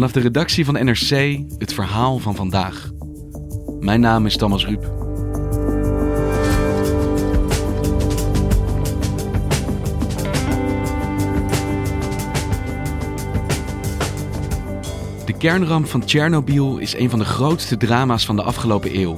Vanaf 0.00 0.14
de 0.14 0.20
redactie 0.20 0.64
van 0.64 0.74
NRC 0.74 1.38
het 1.58 1.74
verhaal 1.74 2.18
van 2.18 2.34
vandaag. 2.34 2.90
Mijn 3.80 4.00
naam 4.00 4.26
is 4.26 4.36
Thomas 4.36 4.64
Ruip. 4.64 4.82
De 15.26 15.34
kernramp 15.38 15.86
van 15.86 16.04
Tsjernobyl 16.04 16.78
is 16.78 16.94
een 16.94 17.10
van 17.10 17.18
de 17.18 17.24
grootste 17.24 17.76
drama's 17.76 18.24
van 18.26 18.36
de 18.36 18.42
afgelopen 18.42 18.98
eeuw. 18.98 19.16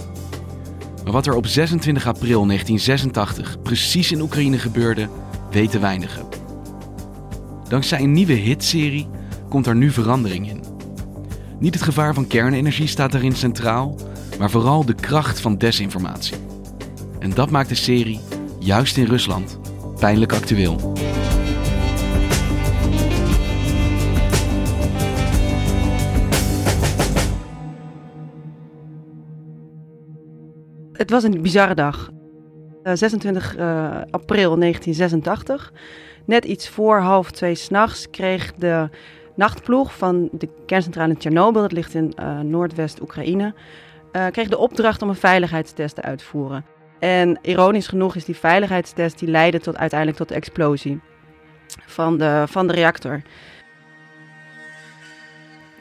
Maar 1.05 1.12
wat 1.12 1.27
er 1.27 1.35
op 1.35 1.47
26 1.47 2.07
april 2.07 2.47
1986 2.47 3.62
precies 3.62 4.12
in 4.12 4.21
Oekraïne 4.21 4.59
gebeurde, 4.59 5.09
weten 5.51 5.81
weinigen. 5.81 6.27
Dankzij 7.69 8.01
een 8.01 8.12
nieuwe 8.12 8.33
hitserie 8.33 9.09
komt 9.49 9.67
er 9.67 9.77
nu 9.77 9.91
verandering 9.91 10.49
in. 10.49 10.72
Niet 11.62 11.75
het 11.75 11.83
gevaar 11.83 12.15
van 12.15 12.27
kernenergie 12.27 12.87
staat 12.87 13.12
daarin 13.12 13.37
centraal, 13.37 13.97
maar 14.39 14.50
vooral 14.50 14.84
de 14.84 14.95
kracht 14.95 15.41
van 15.41 15.59
desinformatie. 15.59 16.37
En 17.19 17.31
dat 17.31 17.50
maakt 17.50 17.69
de 17.69 17.75
serie, 17.75 18.20
juist 18.59 18.97
in 18.97 19.05
Rusland, 19.05 19.61
pijnlijk 19.98 20.33
actueel. 20.33 20.92
Het 30.92 31.11
was 31.11 31.22
een 31.22 31.42
bizarre 31.42 31.75
dag. 31.75 32.11
Uh, 32.84 32.92
26 32.94 33.56
uh, 33.56 34.00
april 34.11 34.59
1986. 34.59 35.72
Net 36.25 36.44
iets 36.44 36.69
voor 36.69 36.98
half 36.98 37.31
twee 37.31 37.55
s'nachts 37.55 38.11
kreeg 38.11 38.53
de 38.55 38.89
nachtploeg 39.34 39.97
van 39.97 40.28
de 40.33 40.48
kerncentrale 40.66 41.12
in 41.12 41.19
Tsjernobyl, 41.19 41.61
dat 41.61 41.72
ligt 41.72 41.94
in 41.94 42.12
uh, 42.19 42.41
Noordwest-Oekraïne, 42.41 43.55
uh, 44.12 44.27
kreeg 44.27 44.48
de 44.48 44.58
opdracht 44.58 45.02
om 45.02 45.08
een 45.08 45.14
veiligheidstest 45.14 45.94
te 45.94 46.02
uitvoeren. 46.02 46.64
En 46.98 47.38
ironisch 47.42 47.86
genoeg 47.86 48.16
is 48.16 48.25
die 48.25 48.36
veiligheidstest 48.36 49.19
die 49.19 49.28
leidde 49.28 49.60
tot, 49.60 49.77
uiteindelijk 49.77 50.19
tot 50.19 50.28
de 50.28 50.34
explosie 50.34 51.00
van 51.86 52.19
de, 52.19 52.44
van 52.48 52.66
de 52.66 52.72
reactor. 52.72 53.22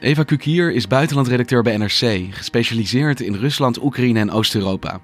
Eva 0.00 0.22
Kukier 0.22 0.72
is 0.72 0.86
buitenlandredacteur 0.86 1.62
bij 1.62 1.76
NRC, 1.76 2.34
gespecialiseerd 2.34 3.20
in 3.20 3.34
Rusland, 3.34 3.82
Oekraïne 3.82 4.18
en 4.18 4.30
Oost-Europa. 4.30 5.00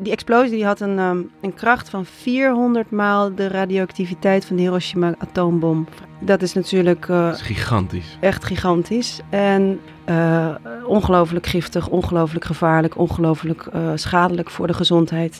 Die 0.00 0.12
explosie 0.12 0.50
die 0.50 0.64
had 0.64 0.80
een, 0.80 0.98
um, 0.98 1.30
een 1.40 1.54
kracht 1.54 1.90
van 1.90 2.04
400 2.04 2.90
maal 2.90 3.34
de 3.34 3.48
radioactiviteit 3.48 4.44
van 4.44 4.56
de 4.56 4.62
Hiroshima 4.62 5.14
atoombom. 5.18 5.86
Dat 6.20 6.42
is 6.42 6.52
natuurlijk 6.52 7.08
uh, 7.08 7.26
dat 7.26 7.34
is 7.34 7.42
gigantisch. 7.42 8.16
Echt 8.20 8.44
gigantisch. 8.44 9.20
En 9.30 9.80
uh, 10.08 10.54
ongelooflijk 10.86 11.46
giftig, 11.46 11.88
ongelooflijk 11.88 12.44
gevaarlijk, 12.44 12.98
ongelooflijk 12.98 13.68
uh, 13.74 13.90
schadelijk 13.94 14.50
voor 14.50 14.66
de 14.66 14.74
gezondheid. 14.74 15.38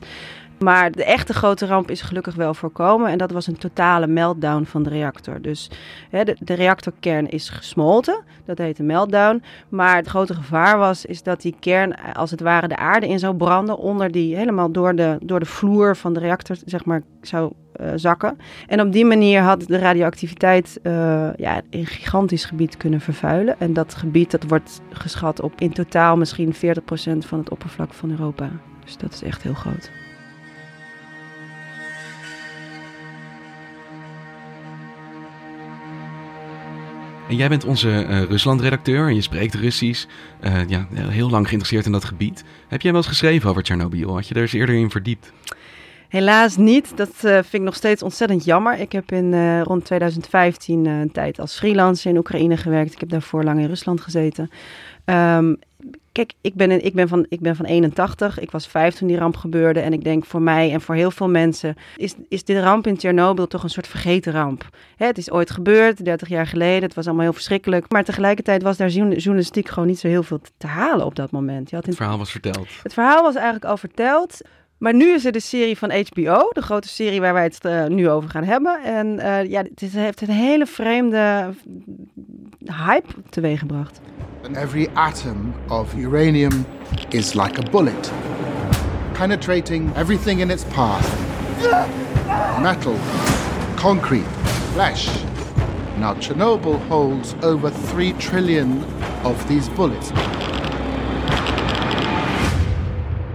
Maar 0.59 0.93
de 0.93 1.05
echte 1.05 1.33
grote 1.33 1.67
ramp 1.67 1.91
is 1.91 2.01
gelukkig 2.01 2.35
wel 2.35 2.55
voorkomen. 2.55 3.11
En 3.11 3.19
dat 3.19 3.31
was 3.31 3.47
een 3.47 3.59
totale 3.59 4.07
meltdown 4.07 4.65
van 4.65 4.83
de 4.83 4.91
reactor. 4.91 5.41
Dus 5.41 5.71
hè, 6.11 6.25
de, 6.25 6.55
reactorkern 6.55 7.29
is 7.29 7.49
gesmolten. 7.49 8.23
Dat 8.45 8.59
heet 8.59 8.79
een 8.79 8.87
meltdown. 8.87 9.43
Maar 9.69 9.97
het 9.97 10.09
grote 10.09 10.35
gevaar 10.35 10.79
was 10.79 11.05
is 11.05 11.23
dat 11.23 11.43
die 11.43 11.57
kern 11.61 12.15
als 12.15 12.31
het 12.31 12.41
ware 12.41 12.69
de 12.69 12.77
aarde 12.77 13.09
in 13.09 13.19
zou 13.19 13.37
branden. 13.37 13.79
Onder 13.79 14.11
die 14.11 14.37
helemaal 14.37 14.73
door 14.73 14.95
de, 14.95 15.19
door 15.23 15.41
de 15.41 15.47
vloer 15.47 15.97
van 15.97 16.13
de 16.13 16.21
reactor 16.21 16.57
zeg 16.65 16.85
maar, 16.85 17.03
zou 17.23 17.53
uh, 17.81 17.91
zakken. 17.95 18.39
En 18.67 18.81
op 18.81 18.93
die 18.93 19.05
manier 19.05 19.41
had 19.41 19.67
de 19.67 19.79
radioactiviteit 19.79 20.81
uh, 20.83 20.93
ja, 21.37 21.61
een 21.71 21.87
gigantisch 21.87 22.45
gebied 22.45 22.77
kunnen 22.77 23.01
vervuilen. 23.01 23.61
En 23.61 23.73
dat 23.73 23.95
gebied 23.95 24.31
dat 24.31 24.45
wordt 24.49 24.81
geschat 24.93 25.41
op 25.41 25.53
in 25.59 25.73
totaal 25.73 26.17
misschien 26.17 26.55
40% 26.55 26.59
van 27.19 27.39
het 27.39 27.51
oppervlak 27.51 27.93
van 27.93 28.11
Europa. 28.11 28.51
Dus 28.85 28.97
dat 28.97 29.13
is 29.13 29.23
echt 29.23 29.43
heel 29.43 29.55
groot. 29.55 29.91
En 37.29 37.37
jij 37.37 37.49
bent 37.49 37.65
onze 37.65 37.89
uh, 37.89 38.23
Rusland-redacteur 38.23 39.09
en 39.09 39.15
je 39.15 39.21
spreekt 39.21 39.55
Russisch. 39.55 40.07
Uh, 40.45 40.69
ja, 40.69 40.87
heel 40.91 41.31
lang 41.31 41.47
geïnteresseerd 41.47 41.87
in 41.87 41.93
dat 41.93 42.05
gebied. 42.05 42.45
Heb 42.69 42.83
jij 42.83 42.91
wel 42.91 43.01
eens 43.01 43.11
geschreven 43.11 43.51
over 43.51 43.63
Tsjernobyl? 43.63 44.15
Had 44.15 44.29
je 44.29 44.35
daar 44.35 44.43
eens 44.43 44.53
eerder 44.53 44.75
in 44.75 44.91
verdiept? 44.91 45.33
Helaas 46.09 46.57
niet. 46.57 46.97
Dat 46.97 47.09
uh, 47.09 47.33
vind 47.33 47.53
ik 47.53 47.61
nog 47.61 47.75
steeds 47.75 48.03
ontzettend 48.03 48.45
jammer. 48.45 48.79
Ik 48.79 48.93
heb 48.93 49.13
in 49.13 49.61
rond 49.63 49.85
2015 49.85 50.85
uh, 50.85 51.01
een 51.01 51.13
tijd 51.13 51.41
als 51.41 51.57
freelancer 51.57 52.11
in 52.11 52.17
Oekraïne 52.17 52.57
gewerkt. 52.57 52.93
Ik 52.93 53.01
heb 53.01 53.09
daarvoor 53.09 53.45
lang 53.45 53.61
in 53.61 53.67
Rusland 53.67 54.01
gezeten. 54.01 54.51
Um, 55.05 55.59
kijk, 56.13 56.33
ik 56.41 56.55
ben, 56.55 56.85
ik, 56.85 56.95
ben 56.95 57.09
van, 57.09 57.27
ik 57.29 57.41
ben 57.41 57.57
van 57.57 57.65
81. 57.65 58.39
Ik 58.39 58.51
was 58.51 58.67
vijf 58.67 58.95
toen 58.95 59.09
die 59.09 59.19
ramp 59.19 59.37
gebeurde. 59.37 59.81
En 59.81 59.93
ik 59.93 60.05
denk 60.05 60.25
voor 60.25 60.43
mij 60.43 60.73
en 60.73 60.81
voor 60.81 60.95
heel 60.95 61.11
veel 61.11 61.29
mensen 61.29 61.77
is, 61.97 62.15
is 62.29 62.45
de 62.45 62.61
ramp 62.61 62.87
in 62.87 62.97
Tsjernobyl 62.97 63.47
toch 63.47 63.63
een 63.63 63.71
soort 63.71 63.87
vergeten 63.87 64.33
ramp. 64.33 64.69
Hè, 64.97 65.07
het 65.07 65.19
is 65.19 65.31
ooit 65.31 65.51
gebeurd, 65.51 66.05
30 66.05 66.29
jaar 66.29 66.47
geleden. 66.47 66.83
Het 66.83 66.95
was 66.95 67.07
allemaal 67.07 67.25
heel 67.25 67.33
verschrikkelijk. 67.33 67.91
Maar 67.93 68.05
tegelijkertijd 68.05 68.63
was 68.63 68.77
daar 68.77 68.89
journalistiek 68.89 69.69
gewoon 69.69 69.89
niet 69.89 69.99
zo 69.99 70.09
heel 70.09 70.23
veel 70.23 70.41
te 70.57 70.67
halen 70.67 71.07
op 71.07 71.15
dat 71.15 71.31
moment. 71.31 71.71
Je 71.71 71.77
had 71.77 71.85
in... 71.85 71.91
Het 71.91 71.99
verhaal 71.99 72.19
was 72.19 72.31
verteld. 72.31 72.69
Het 72.83 72.93
verhaal 72.93 73.23
was 73.23 73.35
eigenlijk 73.35 73.65
al 73.65 73.77
verteld. 73.77 74.41
Maar 74.79 74.95
nu 74.95 75.13
is 75.13 75.25
er 75.25 75.33
de 75.33 75.41
serie 75.41 75.79
van 75.79 75.91
HBO, 75.91 76.49
de 76.53 76.63
grote 76.63 76.89
serie 76.89 77.21
waar 77.21 77.33
wij 77.33 77.43
het 77.43 77.65
uh, 77.65 77.87
nu 77.87 78.11
over 78.11 78.31
gaan 78.31 78.45
hebben. 78.45 78.83
En 78.83 79.07
uh, 79.07 79.45
ja, 79.45 79.63
het 79.63 79.93
heeft 79.93 80.21
een 80.21 80.31
hele 80.31 80.67
vreemde 80.67 81.55
hype 82.65 83.09
teweeggebracht. 83.31 84.01
And 84.45 84.57
every 84.57 84.89
atom 84.91 85.55
of 85.71 85.95
uranium 85.99 86.65
is 87.11 87.35
like 87.35 87.59
a 87.59 87.63
bullet, 87.63 88.03
penetrating 89.15 89.93
everything 89.95 90.41
in 90.41 90.51
its 90.51 90.65
path. 90.65 91.07
Metal, 92.63 92.97
concrete, 93.77 94.27
flesh. 94.73 95.07
Now 95.99 96.15
Chernobyl 96.15 96.79
holds 96.87 97.35
over 97.43 97.71
3 97.71 98.13
trillion 98.15 98.83
of 99.25 99.47
these 99.49 99.69
bullets. 99.71 100.09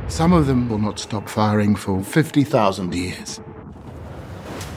Some 0.07 0.31
of 0.31 0.47
them 0.47 0.69
will 0.69 0.79
not 0.79 0.99
stop 0.99 1.27
firing 1.27 1.75
for 1.75 2.01
50,000 2.01 2.93
years. 2.95 3.41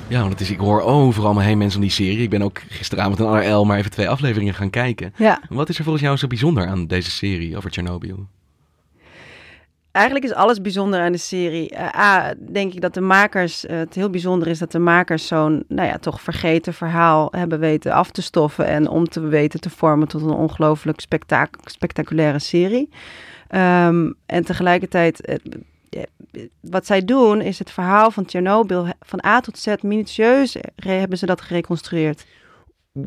Ja, 0.09 0.19
want 0.21 0.33
het 0.33 0.41
is, 0.41 0.51
ik 0.51 0.59
hoor 0.59 0.81
overal 0.81 1.35
maar 1.35 1.45
heen 1.45 1.59
mensen 1.59 1.79
van 1.79 1.89
die 1.89 1.97
serie. 1.97 2.23
Ik 2.23 2.31
ben 2.31 2.43
ook 2.43 2.59
gisteravond 2.69 3.19
in 3.19 3.27
RL 3.27 3.65
maar 3.65 3.79
even 3.79 3.91
twee 3.91 4.09
afleveringen 4.09 4.55
gaan 4.55 4.71
kijken. 4.71 5.13
Ja. 5.17 5.41
Wat 5.49 5.69
is 5.69 5.77
er 5.79 5.83
volgens 5.83 6.05
jou 6.05 6.17
zo 6.17 6.27
bijzonder 6.27 6.67
aan 6.67 6.87
deze 6.87 7.11
serie 7.11 7.57
over 7.57 7.71
Tsjernobyl? 7.71 8.27
Eigenlijk 9.91 10.25
is 10.25 10.33
alles 10.35 10.61
bijzonder 10.61 11.01
aan 11.01 11.13
de 11.13 11.19
serie. 11.19 11.73
Uh, 11.73 11.99
A, 11.99 12.35
denk 12.53 12.75
ik 12.75 12.81
dat 12.81 12.95
de 12.95 13.01
makers, 13.01 13.65
uh, 13.65 13.77
het 13.77 13.95
heel 13.95 14.11
bijzonder 14.11 14.49
is 14.49 14.59
dat 14.59 14.73
de 14.73 14.79
makers 14.79 15.27
zo'n, 15.27 15.65
nou 15.69 15.89
ja, 15.89 15.99
toch 15.99 16.21
vergeten 16.21 16.75
verhaal 16.75 17.29
hebben 17.31 17.59
weten 17.59 17.93
af 17.93 18.11
te 18.11 18.23
stoffen 18.23 18.67
en 18.67 18.89
om 18.89 19.09
te 19.09 19.21
weten 19.21 19.61
te 19.61 19.71
vormen 19.71 20.09
tot 20.09 20.23
een 20.23 20.31
ongelooflijk 20.31 21.01
spectaculaire 21.65 22.39
serie. 22.39 22.89
Um, 23.55 24.15
en 24.27 24.45
tegelijkertijd, 24.45 25.29
uh, 25.29 25.37
wat 26.61 26.87
zij 26.87 27.05
doen, 27.05 27.41
is 27.41 27.59
het 27.59 27.71
verhaal 27.71 28.11
van 28.11 28.25
Tsjernobyl 28.25 28.87
van 29.01 29.25
A 29.25 29.41
tot 29.41 29.59
Z 29.59 29.75
minutieus 29.83 30.57
hebben 30.77 31.19
ze 31.19 31.27
dat 31.27 31.41
gereconstrueerd. 31.41 32.27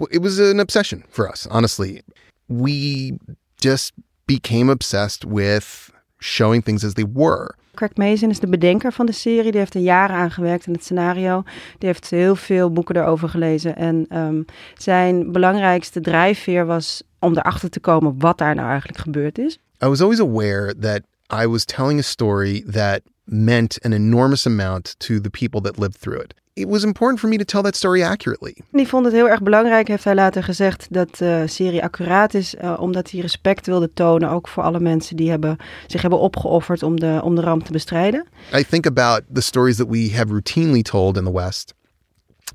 It 0.07 0.21
was 0.21 0.39
an 0.39 0.59
obsession 0.59 1.03
for 1.09 1.29
us, 1.31 1.45
honestly. 1.49 2.01
We 2.45 3.17
just 3.55 3.93
became 4.25 4.71
obsessed 4.71 5.23
with 5.27 5.89
showing 6.17 6.63
things 6.63 6.83
as 6.83 6.93
they 6.93 7.05
were. 7.13 7.55
Craig 7.73 7.95
Mason 7.95 8.29
is 8.29 8.39
de 8.39 8.47
bedenker 8.47 8.91
van 8.93 9.05
de 9.05 9.11
serie. 9.11 9.51
Die 9.51 9.59
heeft 9.59 9.73
er 9.73 9.81
jaren 9.81 10.15
aan 10.15 10.31
gewerkt 10.31 10.67
in 10.67 10.73
het 10.73 10.83
scenario. 10.83 11.43
Die 11.77 11.87
heeft 11.87 12.09
heel 12.09 12.35
veel 12.35 12.71
boeken 12.71 12.95
erover 12.95 13.29
gelezen. 13.29 13.75
En 13.75 14.17
um, 14.17 14.45
zijn 14.77 15.31
belangrijkste 15.31 16.01
drijfveer 16.01 16.65
was 16.65 17.03
om 17.19 17.37
erachter 17.37 17.69
te 17.69 17.79
komen 17.79 18.19
wat 18.19 18.37
daar 18.37 18.55
nou 18.55 18.69
eigenlijk 18.69 18.99
gebeurd 18.99 19.37
is. 19.37 19.59
I 19.83 19.87
was 19.87 20.01
always 20.01 20.19
aware 20.19 20.75
that 20.79 21.01
I 21.29 21.45
was 21.45 21.65
telling 21.65 21.99
a 21.99 22.03
story 22.03 22.63
that 22.73 23.03
meant 23.25 23.77
an 23.83 23.93
enormous 23.93 24.45
amount 24.45 24.95
to 24.99 25.19
the 25.19 25.29
people 25.29 25.61
that 25.61 25.77
lived 25.77 25.97
through 25.97 26.21
it. 26.21 26.33
it 26.59 26.67
was 26.67 26.83
important 26.83 27.19
for 27.19 27.27
me 27.27 27.37
to 27.37 27.45
tell 27.45 27.61
that 27.61 27.75
story 27.75 28.03
accurately. 28.03 28.55
Die 28.71 28.87
vond 28.87 29.05
het 29.05 29.13
heel 29.13 29.29
erg 29.29 29.41
belangrijk, 29.41 29.87
heeft 29.87 30.03
hij 30.03 30.15
later 30.15 30.43
gezegd, 30.43 30.87
dat 30.89 31.15
de 31.15 31.43
serie 31.47 31.83
accuraat 31.83 32.33
is, 32.33 32.55
uh, 32.55 32.77
omdat 32.79 33.11
hij 33.11 33.19
respect 33.19 33.65
wilde 33.65 33.93
tonen, 33.93 34.29
ook 34.29 34.47
voor 34.47 34.63
alle 34.63 34.79
mensen 34.79 35.15
die 35.15 35.29
hebben, 35.29 35.57
zich 35.87 36.01
hebben 36.01 36.19
opgeofferd 36.19 36.83
om 36.83 36.99
de, 36.99 37.19
om 37.23 37.35
de 37.35 37.41
ramp 37.41 37.65
te 37.65 37.71
bestrijden. 37.71 38.27
I 38.55 38.65
think 38.65 38.85
about 38.85 39.21
the 39.33 39.41
stories 39.41 39.75
that 39.75 39.87
we 39.87 40.11
have 40.13 40.27
routinely 40.27 40.81
told 40.81 41.17
in 41.17 41.23
the 41.23 41.33
West. 41.33 41.73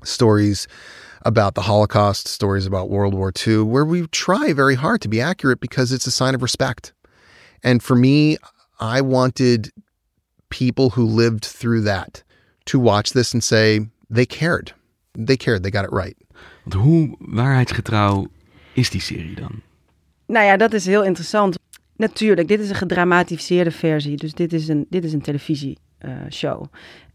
Stories 0.01 0.67
about 1.21 1.53
the 1.55 1.61
Holocaust, 1.61 2.27
stories 2.27 2.65
about 2.65 2.89
World 2.89 3.13
War 3.13 3.31
II, 3.47 3.57
where 3.57 3.87
we 3.87 4.07
try 4.09 4.53
very 4.53 4.75
hard 4.75 5.01
to 5.01 5.09
be 5.09 5.21
accurate 5.21 5.59
because 5.59 5.93
it's 5.93 6.07
a 6.07 6.11
sign 6.11 6.35
of 6.35 6.41
respect. 6.41 6.93
And 7.63 7.83
for 7.83 7.97
me, 7.97 8.37
I 8.79 9.01
wanted 9.01 9.71
people 10.47 10.89
who 10.95 11.03
lived 11.03 11.45
through 11.45 11.83
that 11.85 12.23
to 12.63 12.79
watch 12.79 13.11
this 13.11 13.33
and 13.33 13.43
say 13.43 13.89
they 14.09 14.25
cared. 14.25 14.73
They 15.25 15.37
cared. 15.37 15.63
They 15.63 15.71
got 15.71 15.85
it 15.85 15.91
right. 15.91 16.15
Want 16.63 16.83
hoe 16.83 17.15
waarheidsgetrouw 17.19 18.27
is 18.73 18.89
die 18.89 19.01
serie 19.01 19.35
dan? 19.35 19.61
Nou 20.27 20.45
ja, 20.45 20.57
dat 20.57 20.73
is 20.73 20.85
heel 20.85 21.03
interessant. 21.03 21.57
Natuurlijk, 21.95 22.47
dit 22.47 22.59
is 22.59 22.69
een 22.69 22.75
gedramatiseerde 22.75 23.71
versie. 23.71 24.17
Dus 24.17 24.33
dit 24.33 24.53
is 24.53 24.67
een, 24.67 24.85
dit 24.89 25.03
is 25.03 25.13
een 25.13 25.21
televisieshow. 25.21 26.61
Uh, 26.61 26.67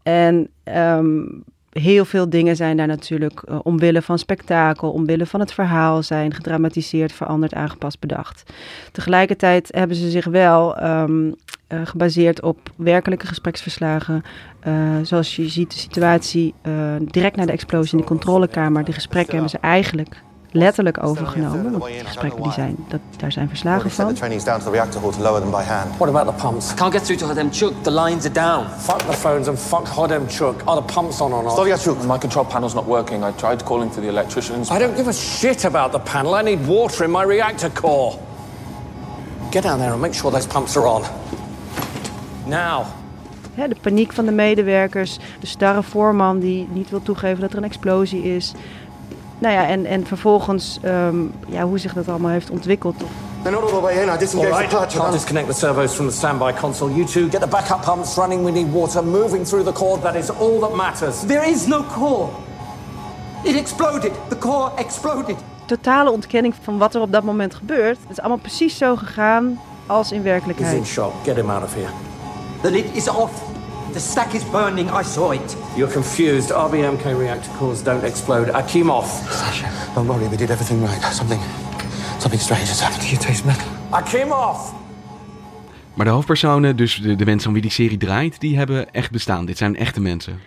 en 0.03 0.49
um, 0.63 1.43
heel 1.69 2.05
veel 2.05 2.29
dingen 2.29 2.55
zijn 2.55 2.77
daar 2.77 2.87
natuurlijk 2.87 3.41
uh, 3.49 3.59
omwille 3.63 4.01
van 4.01 4.19
spektakel, 4.19 4.91
omwille 4.91 5.25
van 5.25 5.39
het 5.39 5.53
verhaal 5.53 6.03
zijn 6.03 6.33
gedramatiseerd, 6.33 7.11
veranderd, 7.11 7.53
aangepast, 7.53 7.99
bedacht. 7.99 8.53
Tegelijkertijd 8.91 9.67
hebben 9.71 9.97
ze 9.97 10.09
zich 10.09 10.25
wel 10.25 10.83
um, 10.83 11.35
uh, 11.73 11.79
gebaseerd 11.83 12.41
op 12.41 12.57
werkelijke 12.75 13.27
gespreksverslagen. 13.27 14.23
Uh, 14.67 14.73
zoals 15.01 15.35
je 15.35 15.49
ziet 15.49 15.71
de 15.71 15.77
situatie 15.77 16.53
direct 16.99 17.35
na 17.35 17.45
de 17.45 17.51
explosie 17.51 17.91
in 17.91 17.97
de 17.97 18.03
controlekamer. 18.03 18.83
De 18.83 18.91
gesprekken 18.91 19.33
hebben 19.33 19.49
ze 19.49 19.57
eigenlijk 19.57 20.21
letterlijk 20.51 21.03
overgenomen. 21.03 21.71
Want 21.71 21.85
die 21.85 22.05
gesprekken 22.05 22.41
die 22.41 22.51
zijn, 22.51 22.75
dat, 22.87 22.99
daar 23.17 23.31
zijn 23.31 23.49
verslagen 23.49 23.91
van. 23.91 24.15
What 25.97 26.09
about 26.09 26.27
the 26.27 26.47
pumps? 26.47 26.73
Can't 26.73 26.93
get 26.93 27.05
through 27.05 27.21
to 27.21 27.27
Hodemchuk. 27.27 27.73
The 27.81 27.91
lines 27.91 28.25
are 28.25 28.33
down. 28.33 28.65
Fuck 28.77 28.97
the 28.97 29.13
phones 29.13 29.47
and 29.47 29.59
fuck 29.59 29.87
Hodemchuk. 29.87 30.61
Are 30.65 30.85
the 30.85 30.93
pumps 30.93 31.21
on 31.21 31.33
or 31.33 31.43
not? 31.43 32.05
My 32.05 32.17
control 32.17 32.45
panel's 32.45 32.73
not 32.73 32.85
working. 32.85 33.23
I 33.23 33.31
tried 33.35 33.63
calling 33.63 33.93
for 33.93 34.01
the 34.01 34.09
electricians. 34.09 34.69
I 34.69 34.79
don't 34.79 34.95
give 34.95 35.09
a 35.09 35.13
shit 35.13 35.65
about 35.65 35.91
the 35.91 35.99
panel. 35.99 36.35
I 36.35 36.41
need 36.43 36.67
water 36.67 37.03
in 37.03 37.11
my 37.11 37.23
reactor 37.23 37.71
core. 37.71 38.19
Get 39.51 39.63
down 39.63 39.79
there 39.79 39.91
and 39.91 40.01
make 40.01 40.13
sure 40.13 40.31
those 40.31 40.47
pumps 40.47 40.75
are 40.77 40.87
on. 40.87 41.03
Now. 42.51 42.85
Hè, 43.53 43.67
de 43.67 43.75
paniek 43.81 44.13
van 44.13 44.25
de 44.25 44.31
medewerkers, 44.31 45.17
de 45.39 45.47
starre 45.47 45.83
voorman 45.83 46.39
die 46.39 46.67
niet 46.71 46.89
wil 46.89 47.01
toegeven 47.01 47.41
dat 47.41 47.51
er 47.51 47.57
een 47.57 47.63
explosie 47.63 48.35
is. 48.35 48.53
Nou 49.39 49.53
ja, 49.53 49.67
en, 49.67 49.85
en 49.85 50.05
vervolgens 50.05 50.79
um, 50.85 51.31
ja, 51.47 51.63
hoe 51.63 51.77
zich 51.77 51.93
dat 51.93 52.09
allemaal 52.09 52.31
heeft 52.31 52.49
ontwikkeld. 52.49 52.95
They're 53.43 53.55
not 53.55 53.63
all 53.63 53.77
the 53.77 53.81
way 53.81 54.03
in. 54.03 54.13
I 54.13 54.17
disengage 54.17 54.49
right. 54.49 54.69
the 54.69 54.75
clutch. 54.75 54.95
Can't 54.95 55.11
disconnect 55.11 55.47
the 55.47 55.53
servos 55.53 55.93
from 55.93 56.07
the 56.07 56.13
standby 56.13 56.53
console. 56.53 56.91
You 56.91 57.05
two, 57.05 57.29
get 57.29 57.41
the 57.41 57.47
backup 57.47 57.81
pumps 57.81 58.15
running. 58.15 58.43
We 58.43 58.51
need 58.51 58.71
water 58.71 59.03
moving 59.03 59.47
through 59.47 59.65
the 59.65 59.73
core. 59.73 60.01
That 60.01 60.15
is 60.15 60.29
all 60.29 60.59
that 60.59 60.75
matters. 60.75 61.19
There 61.25 61.49
is 61.49 61.65
no 61.65 61.83
core. 61.83 62.29
It 63.43 63.55
exploded. 63.55 64.11
The 64.27 64.37
core 64.37 64.71
exploded. 64.75 65.35
Totale 65.65 66.11
ontkenning 66.11 66.53
van 66.61 66.77
wat 66.77 66.95
er 66.95 67.01
op 67.01 67.11
dat 67.11 67.23
moment 67.23 67.55
gebeurt. 67.55 67.97
Het 68.01 68.09
is 68.11 68.19
allemaal 68.19 68.37
precies 68.37 68.77
zo 68.77 68.95
gegaan 68.95 69.59
als 69.87 70.11
in 70.11 70.23
werkelijkheid. 70.23 70.71
He's 70.71 70.79
in 70.79 70.85
shock. 70.85 71.13
Get 71.23 71.35
him 71.35 71.49
out 71.49 71.63
of 71.63 71.73
here. 71.73 72.10
The 72.61 72.69
lid 72.69 72.95
is 72.95 73.07
off. 73.07 73.33
The 73.93 73.99
stack 73.99 74.35
is 74.35 74.43
burning. 74.43 74.87
I 74.89 75.03
saw 75.03 75.31
it. 75.31 75.57
You're 75.75 75.91
confused. 75.91 76.51
RBMK 76.51 77.17
reactor 77.17 77.49
cores 77.57 77.83
don't 77.83 78.03
explode. 78.03 78.49
Akimov. 78.49 79.05
Sasha, 79.29 79.67
don't 79.95 80.07
worry. 80.07 80.27
We 80.29 80.37
did 80.37 80.49
everything 80.51 80.81
right. 80.81 81.13
Something, 81.13 81.41
something 82.19 82.39
strange 82.39 82.67
has 82.67 82.79
happened. 82.79 83.09
You 83.09 83.17
taste 83.17 83.45
metal. 83.45 83.67
Akimov. 83.89 84.73
Maar 85.93 86.05
de 86.05 86.11
hoofdpersonen, 86.11 86.75
dus 86.75 86.95
de, 86.95 87.15
de 87.15 87.25
mensen 87.25 87.47
om 87.47 87.53
wie 87.53 87.61
die 87.61 87.71
serie 87.71 87.97
draait, 87.97 88.39
die 88.39 88.57
hebben 88.57 88.91
echt 88.91 89.11
bestaan. 89.11 89.45
Dit 89.45 89.57
zijn 89.57 89.75
echte 89.75 90.01
mensen. 90.01 90.39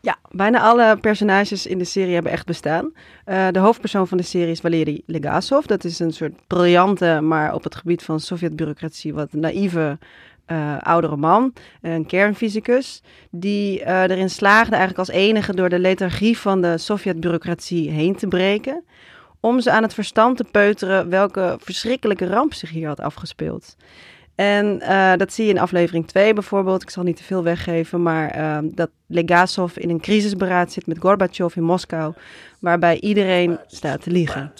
Ja, 0.00 0.16
bijna 0.30 0.60
alle 0.60 0.98
personages 1.00 1.66
in 1.66 1.78
de 1.78 1.84
serie 1.84 2.14
hebben 2.14 2.32
echt 2.32 2.46
bestaan. 2.46 2.92
Uh, 3.26 3.48
de 3.50 3.58
hoofdpersoon 3.58 4.08
van 4.08 4.16
de 4.16 4.24
serie 4.24 4.50
is 4.50 4.60
Valery 4.60 5.02
Legasov. 5.06 5.64
Dat 5.64 5.84
is 5.84 5.98
een 5.98 6.12
soort 6.12 6.32
briljante, 6.46 7.20
maar 7.20 7.54
op 7.54 7.64
het 7.64 7.74
gebied 7.74 8.02
van 8.02 8.20
Sovjet-bureaucratie 8.20 9.14
wat 9.14 9.32
naïeve 9.32 9.98
uh, 10.46 10.78
oudere 10.78 11.16
man, 11.16 11.52
een 11.80 12.06
kernfysicus, 12.06 13.02
die 13.30 13.80
uh, 13.80 14.02
erin 14.02 14.30
slaagde 14.30 14.76
eigenlijk 14.76 14.98
als 14.98 15.16
enige 15.16 15.54
door 15.54 15.68
de 15.68 15.78
lethargie 15.78 16.38
van 16.38 16.60
de 16.60 16.78
Sovjet-bureaucratie 16.78 17.90
heen 17.90 18.16
te 18.16 18.26
breken, 18.26 18.84
om 19.40 19.60
ze 19.60 19.70
aan 19.70 19.82
het 19.82 19.94
verstand 19.94 20.36
te 20.36 20.44
peuteren 20.50 21.08
welke 21.08 21.56
verschrikkelijke 21.60 22.26
ramp 22.26 22.54
zich 22.54 22.70
hier 22.70 22.88
had 22.88 23.00
afgespeeld. 23.00 23.76
En 24.34 24.80
uh, 24.82 25.16
dat 25.16 25.32
zie 25.32 25.44
je 25.44 25.50
in 25.50 25.58
aflevering 25.58 26.06
2 26.06 26.34
bijvoorbeeld. 26.34 26.82
Ik 26.82 26.90
zal 26.90 27.02
niet 27.02 27.16
te 27.16 27.22
veel 27.24 27.42
weggeven, 27.42 28.02
maar 28.02 28.62
dat 28.64 28.90
Legasov 29.06 29.76
in 29.76 29.90
een 29.90 30.00
crisisberaad 30.00 30.72
zit 30.72 30.86
met 30.86 30.98
Gorbachev 30.98 31.56
in 31.56 31.62
Moskou, 31.62 32.14
waarbij 32.60 33.00
iedereen 33.00 33.58
staat 33.66 34.02
te 34.02 34.10
liegen. 34.10 34.52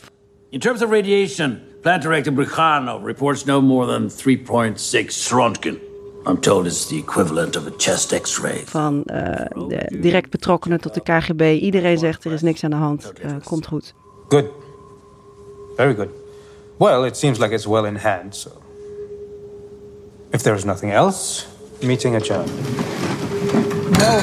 In 0.53 0.61
terms 0.61 0.83
of 0.83 0.91
radiation, 0.91 1.63
Plant 1.81 2.03
Director 2.03 2.31
Bricano 2.31 3.03
reports 3.03 3.47
no 3.47 3.63
more 3.63 3.87
than 3.87 4.09
3.6 4.09 4.77
Srontgen. 5.11 5.81
I'm 6.27 6.37
told 6.41 6.67
it's 6.67 6.89
the 6.89 6.99
equivalent 6.99 7.57
of 7.57 7.67
a 7.67 7.71
chest 7.79 8.13
x-ray. 8.13 8.63
Van 8.67 9.05
uh, 9.07 9.47
de 9.69 9.99
direct 10.01 10.31
betrokkenen 10.31 10.81
tot 10.81 10.95
de 10.95 11.01
KGB. 11.01 11.41
Iedereen 11.61 11.99
zegt 11.99 12.25
er 12.25 12.33
is 12.33 12.43
niks 12.43 12.65
aan 12.65 12.71
de 12.71 12.77
hand. 12.77 13.13
Uh, 13.25 13.33
komt 13.45 13.67
goed. 13.67 13.95
Good. 14.29 14.45
Very 15.77 15.95
good. 15.95 16.09
Well, 16.77 17.05
it 17.07 17.17
seems 17.17 17.39
like 17.39 17.55
it's 17.55 17.67
well 17.67 17.87
in 17.87 17.97
hand, 17.97 18.37
so... 18.37 18.51
If 20.31 20.43
there's 20.43 20.65
nothing 20.65 20.93
else, 20.93 21.47
meeting 21.81 22.15
adjourned. 22.15 22.51
No. 23.99 24.21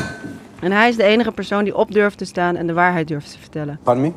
En 0.60 0.72
hij 0.72 0.90
is 0.90 0.96
de 0.96 1.04
enige 1.04 1.32
persoon 1.32 1.64
die 1.64 1.76
op 1.76 1.92
durft 1.92 2.18
te 2.18 2.26
staan 2.26 2.56
en 2.56 2.68
de 2.68 2.74
waarheid 2.74 3.08
durft 3.08 3.32
te 3.32 3.40
vertellen. 3.40 3.80
Pardon 3.84 4.04
me? 4.04 4.12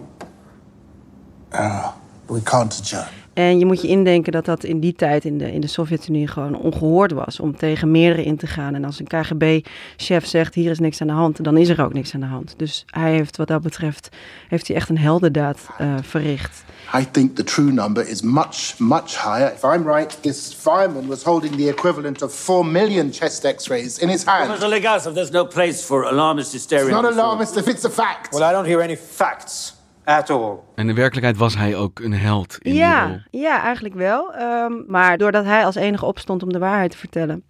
Uh, 1.53 1.87
we 2.33 2.43
can't 2.43 2.79
adjourn. 2.81 3.23
En 3.35 3.59
je 3.59 3.67
moet 3.67 3.83
je 3.83 3.89
indenken 3.89 4.33
dat 4.33 4.45
dat 4.45 4.65
in 4.65 4.81
die 4.81 4.95
tijd 4.95 5.25
in 5.25 5.39
de, 5.39 5.53
in 5.53 5.61
de 5.61 5.67
Sovjet-Unie 5.67 6.27
gewoon 6.27 6.57
ongehoord 6.57 7.13
was 7.13 7.41
om 7.41 7.57
tegen 7.57 7.91
meerdere 7.91 8.25
in 8.25 8.37
te 8.37 8.47
gaan. 8.47 8.75
En 8.75 8.85
als 8.85 9.01
een 9.01 9.07
KGB-chef 9.07 10.27
zegt 10.27 10.55
hier 10.55 10.71
is 10.71 10.79
niks 10.79 11.01
aan 11.01 11.07
de 11.07 11.13
hand, 11.13 11.45
dan 11.45 11.57
is 11.57 11.69
er 11.69 11.85
ook 11.85 11.93
niks 11.93 12.15
aan 12.15 12.21
de 12.21 12.27
hand. 12.27 12.55
Dus 12.57 12.85
hij 12.87 13.11
heeft 13.11 13.37
wat 13.37 13.49
dat 13.49 13.63
betreft 13.63 14.09
heeft 14.49 14.67
hij 14.67 14.77
echt 14.77 14.89
een 14.89 14.99
heldendaad 14.99 15.59
uh, 15.81 15.95
verricht. 16.03 16.65
I 16.99 17.11
think 17.11 17.37
the 17.37 17.45
true 17.45 17.73
number 17.73 18.09
is 18.09 18.23
much, 18.23 18.79
much 18.79 19.23
higher. 19.23 19.53
If 19.53 19.63
I'm 19.63 19.87
right, 19.87 20.23
this 20.23 20.55
fireman 20.59 21.07
was 21.07 21.23
holding 21.23 21.57
the 21.57 21.69
equivalent 21.69 22.23
of 22.23 22.35
4 22.35 22.67
million 22.67 23.13
chest 23.13 23.47
x-rays 23.57 23.99
in 23.99 24.09
his 24.09 24.25
hand. 24.25 24.61
Legasov, 24.61 25.15
there's 25.15 25.31
no 25.31 25.47
place 25.47 25.85
for 25.85 26.05
alarmist 26.05 26.53
hysteria. 26.53 26.85
It's 26.85 27.03
not 27.03 27.13
alarmist 27.13 27.57
if 27.57 27.67
it's 27.67 27.85
a 27.85 27.91
fact. 27.91 28.33
Well, 28.33 28.51
I 28.51 28.53
don't 28.53 28.67
hear 28.67 28.83
any 28.83 28.97
facts. 28.97 29.73
At 30.05 30.31
all. 30.31 30.57
En 30.75 30.89
in 30.89 30.95
werkelijkheid 30.95 31.37
was 31.37 31.57
hij 31.57 31.77
ook 31.77 31.99
een 31.99 32.15
held 32.15 32.59
in 32.59 32.75
ja, 32.75 33.07
die 33.07 33.15
rol. 33.15 33.43
Ja, 33.43 33.63
eigenlijk 33.63 33.95
wel. 33.95 34.35
Um, 34.41 34.85
maar 34.89 35.19
doordat 35.19 35.45
hij 35.45 35.65
als 35.65 35.75
enige 35.75 36.05
opstond 36.05 36.43
om 36.43 36.53
de 36.53 36.59
waarheid 36.59 36.91
te 36.91 36.97
vertellen, 36.97 37.43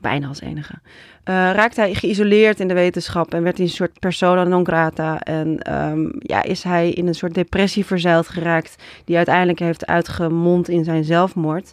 bijna 0.00 0.28
als 0.28 0.40
enige, 0.40 0.74
uh, 0.74 0.84
raakte 1.24 1.80
hij 1.80 1.94
geïsoleerd 1.94 2.60
in 2.60 2.68
de 2.68 2.74
wetenschap 2.74 3.34
en 3.34 3.42
werd 3.42 3.56
hij 3.56 3.66
een 3.66 3.72
soort 3.72 3.98
persona 3.98 4.44
non 4.44 4.66
grata. 4.66 5.20
En 5.20 5.74
um, 5.74 6.12
ja, 6.18 6.42
is 6.42 6.62
hij 6.62 6.90
in 6.90 7.06
een 7.06 7.14
soort 7.14 7.34
depressie 7.34 7.86
verzeild 7.86 8.28
geraakt, 8.28 8.82
die 9.04 9.16
uiteindelijk 9.16 9.58
heeft 9.58 9.86
uitgemond 9.86 10.68
in 10.68 10.84
zijn 10.84 11.04
zelfmoord. 11.04 11.72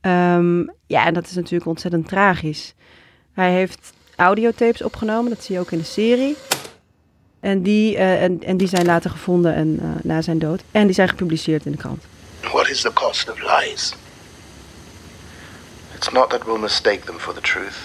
Um, 0.00 0.70
ja, 0.86 1.06
en 1.06 1.14
dat 1.14 1.26
is 1.26 1.34
natuurlijk 1.34 1.66
ontzettend 1.66 2.08
tragisch. 2.08 2.74
Hij 3.32 3.52
heeft 3.52 3.92
audiotapes 4.16 4.82
opgenomen, 4.82 5.30
dat 5.30 5.42
zie 5.42 5.54
je 5.54 5.60
ook 5.60 5.70
in 5.70 5.78
de 5.78 5.84
serie. 5.84 6.36
En 7.40 7.62
die, 7.62 7.94
uh, 7.94 8.22
en, 8.22 8.42
en 8.42 8.56
die 8.56 8.68
zijn 8.68 8.86
later 8.86 9.10
gevonden 9.10 9.54
en, 9.54 9.78
uh, 9.82 9.88
na 10.02 10.22
zijn 10.22 10.38
dood. 10.38 10.62
En 10.70 10.86
die 10.86 10.94
zijn 10.94 11.08
gepubliceerd 11.08 11.66
in 11.66 11.72
de 11.72 11.78
krant. 11.78 12.04
What 12.40 12.68
is 12.68 12.80
the 12.80 12.92
cost 12.92 13.30
of 13.30 13.38
lies? 13.40 13.94
It's 15.94 16.10
not 16.10 16.30
that 16.30 16.44
we'll 16.44 16.58
mistake 16.58 17.00
them 17.04 17.18
for 17.18 17.34
the 17.34 17.40
truth. 17.40 17.76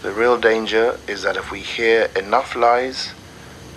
The 0.00 0.12
real 0.12 0.40
danger 0.40 0.94
is 1.04 1.20
that 1.20 1.36
if 1.36 1.50
we 1.50 1.58
hear 1.58 2.10
enough 2.12 2.54
lies, 2.54 3.14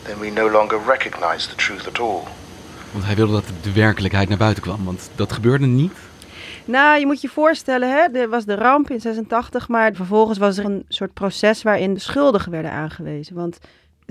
then 0.03 0.19
we 0.19 0.29
no 0.29 0.49
longer 0.49 0.79
recognize 0.85 1.47
the 1.47 1.55
truth 1.55 1.87
at 1.87 1.99
all. 1.99 2.23
Want 2.91 3.05
hij 3.05 3.15
wilde 3.15 3.33
dat 3.33 3.43
de 3.61 3.71
werkelijkheid 3.73 4.29
naar 4.29 4.37
buiten 4.37 4.63
kwam, 4.63 4.85
want 4.85 5.09
dat 5.15 5.33
gebeurde 5.33 5.65
niet. 5.65 5.91
Nou, 6.65 6.99
je 6.99 7.05
moet 7.05 7.21
je 7.21 7.29
voorstellen, 7.29 7.89
hè, 7.89 8.19
er 8.19 8.29
was 8.29 8.45
de 8.45 8.55
ramp 8.55 8.89
in 8.89 9.01
86, 9.01 9.67
maar 9.67 9.93
vervolgens 9.93 10.37
was 10.37 10.57
er 10.57 10.65
een 10.65 10.85
soort 10.87 11.13
proces 11.13 11.63
waarin 11.63 11.93
de 11.93 11.99
schuldigen 11.99 12.51
werden 12.51 12.71
aangewezen. 12.71 13.35
Want 13.35 13.57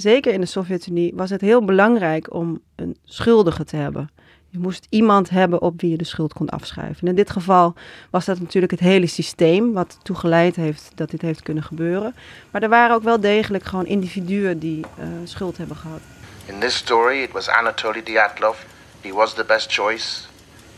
zeker 0.01 0.33
in 0.33 0.41
de 0.41 0.47
Sovjet-Unie 0.47 1.13
was 1.15 1.31
het 1.31 1.41
heel 1.41 1.65
belangrijk 1.65 2.35
om 2.35 2.61
een 2.77 2.97
schuldige 3.05 3.65
te 3.65 3.77
hebben. 3.77 4.11
Je 4.51 4.59
moest 4.59 4.87
iemand 4.91 5.31
hebben 5.31 5.63
op 5.63 5.81
wie 5.81 5.91
je 5.91 5.97
de 5.97 6.05
schuld 6.05 6.33
kon 6.33 6.49
afschuiven. 6.49 7.01
En 7.01 7.09
in 7.09 7.15
dit 7.15 7.31
geval 7.31 7.75
was 8.11 8.25
dat 8.25 8.41
natuurlijk 8.41 8.73
het 8.73 8.81
hele 8.81 9.07
systeem 9.07 9.73
wat 9.73 9.99
toegeleid 10.03 10.57
heeft 10.57 10.91
dat 10.95 11.11
dit 11.11 11.23
heeft 11.23 11.43
kunnen 11.43 11.63
gebeuren. 11.63 12.15
Maar 12.51 12.63
er 12.63 12.69
waren 12.69 12.97
ook 12.97 13.03
wel 13.03 13.21
degelijk 13.21 13.65
gewoon 13.65 13.87
individuen 13.87 14.59
die 14.59 14.81
uh, 14.99 15.07
schuld 15.25 15.57
hebben 15.57 15.77
gehad. 15.77 16.01
In 16.47 16.59
this 16.59 16.77
story 16.77 17.23
it 17.23 17.33
was 17.33 17.49
Anatoly 17.49 18.03
Dyatlov. 18.03 18.57
He 19.01 19.13
was 19.13 19.35
the 19.35 19.45
best 19.45 19.73
choice. 19.73 20.27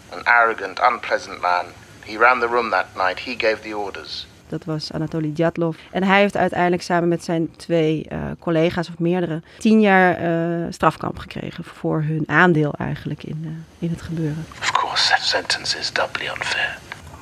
An 0.09 0.25
arrogant, 0.25 0.81
unpleasant 0.93 1.41
man. 1.41 1.65
He 2.05 2.17
ran 2.17 2.41
the 2.41 2.47
room 2.47 2.71
that 2.71 2.87
night. 2.95 3.19
He 3.19 3.35
gave 3.39 3.59
the 3.63 3.77
orders. 3.77 4.27
Dat 4.51 4.65
was 4.65 4.93
Anatoly 4.93 5.33
Dyatlov. 5.33 5.77
En 5.91 6.03
hij 6.03 6.21
heeft 6.21 6.37
uiteindelijk 6.37 6.83
samen 6.83 7.09
met 7.09 7.25
zijn 7.25 7.49
twee 7.57 8.07
uh, 8.13 8.19
collega's 8.39 8.89
of 8.89 8.99
meerdere 8.99 9.43
tien 9.59 9.81
jaar 9.81 10.23
uh, 10.23 10.67
strafkamp 10.71 11.19
gekregen 11.19 11.65
voor 11.65 12.03
hun 12.03 12.23
aandeel 12.27 12.75
eigenlijk 12.79 13.23
in, 13.23 13.39
uh, 13.45 13.51
in 13.79 13.91
het 13.91 14.03
gebeuren. 14.03 14.45
Of 14.61 14.73
course, 14.73 15.09
that 15.09 15.23
sentence 15.23 15.79
is 15.79 15.93
doubly 15.93 16.27
unfair. 16.27 16.79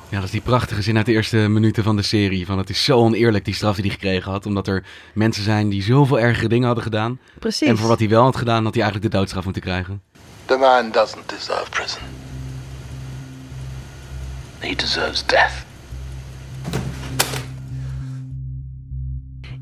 Ja, 0.09 0.15
dat 0.15 0.23
is 0.23 0.31
die 0.31 0.41
prachtige 0.41 0.81
zin 0.81 0.97
uit 0.97 1.05
de 1.05 1.11
eerste 1.11 1.37
minuten 1.37 1.83
van 1.83 1.95
de 1.95 2.01
serie. 2.01 2.45
Van 2.45 2.57
het 2.57 2.69
is 2.69 2.83
zo 2.83 2.97
oneerlijk 2.97 3.45
die 3.45 3.53
straf 3.53 3.75
die 3.75 3.85
hij 3.85 3.93
gekregen 3.93 4.31
had. 4.31 4.45
Omdat 4.45 4.67
er 4.67 4.83
mensen 5.13 5.43
zijn 5.43 5.69
die 5.69 5.83
zoveel 5.83 6.19
ergere 6.19 6.47
dingen 6.47 6.65
hadden 6.65 6.83
gedaan. 6.83 7.19
Precies. 7.39 7.67
En 7.67 7.77
voor 7.77 7.87
wat 7.87 7.99
hij 7.99 8.09
wel 8.09 8.23
had 8.23 8.37
gedaan, 8.37 8.63
had 8.63 8.73
hij 8.73 8.83
eigenlijk 8.83 9.11
de 9.11 9.17
doodstraf 9.17 9.43
moeten 9.43 9.61
krijgen. 9.61 10.01
The 10.45 10.57
man 10.57 10.91
doesn't 10.91 11.29
deserve 11.29 11.69
prison. 11.69 12.01
He 14.59 14.75
deserves 14.75 15.25
death. 15.25 15.67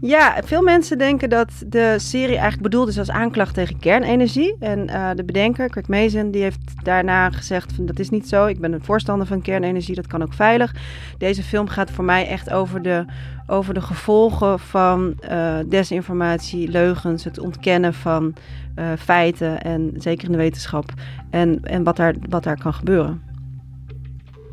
Ja, 0.01 0.41
veel 0.45 0.61
mensen 0.61 0.97
denken 0.97 1.29
dat 1.29 1.51
de 1.67 1.95
serie 1.97 2.35
eigenlijk 2.35 2.61
bedoeld 2.61 2.87
is 2.87 2.99
als 2.99 3.09
aanklacht 3.09 3.53
tegen 3.53 3.79
kernenergie. 3.79 4.55
En 4.59 4.89
uh, 4.89 5.09
de 5.15 5.23
bedenker, 5.23 5.69
Kurt 5.69 5.87
Mason, 5.87 6.31
die 6.31 6.41
heeft 6.41 6.59
daarna 6.83 7.29
gezegd 7.29 7.73
van 7.73 7.85
dat 7.85 7.99
is 7.99 8.09
niet 8.09 8.27
zo. 8.27 8.45
Ik 8.45 8.59
ben 8.59 8.73
een 8.73 8.83
voorstander 8.83 9.27
van 9.27 9.41
kernenergie, 9.41 9.95
dat 9.95 10.07
kan 10.07 10.21
ook 10.21 10.33
veilig. 10.33 10.75
Deze 11.17 11.43
film 11.43 11.67
gaat 11.67 11.91
voor 11.91 12.03
mij 12.03 12.27
echt 12.27 12.49
over 12.49 12.81
de, 12.81 13.05
over 13.47 13.73
de 13.73 13.81
gevolgen 13.81 14.59
van 14.59 15.17
uh, 15.29 15.57
desinformatie, 15.67 16.69
leugens, 16.69 17.23
het 17.23 17.39
ontkennen 17.39 17.93
van 17.93 18.35
uh, 18.79 18.85
feiten 18.99 19.61
en 19.61 19.93
zeker 19.97 20.25
in 20.25 20.31
de 20.31 20.37
wetenschap. 20.37 20.93
En, 21.29 21.63
en 21.63 21.83
wat, 21.83 21.95
daar, 21.95 22.15
wat 22.29 22.43
daar 22.43 22.57
kan 22.57 22.73
gebeuren. 22.73 23.21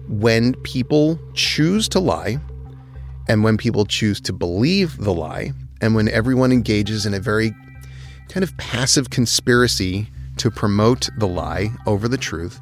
When 0.07 0.55
people 0.61 1.19
choose 1.33 1.89
to 1.89 2.05
lie 2.05 2.39
and 3.29 3.45
when 3.45 3.57
people 3.57 3.85
choose 3.85 4.21
to 4.21 4.33
believe 4.33 4.97
the 4.99 5.15
lie, 5.15 5.53
and 5.81 5.95
when 5.95 6.09
everyone 6.09 6.53
engages 6.53 7.07
in 7.07 7.15
a 7.15 7.21
very 7.21 7.53
kind 8.29 8.43
of 8.43 8.57
passive 8.57 9.11
conspiracy 9.11 10.09
to 10.37 10.51
promote 10.51 11.11
the 11.19 11.29
lie 11.29 11.71
over 11.87 12.09
the 12.09 12.19
truth, 12.19 12.61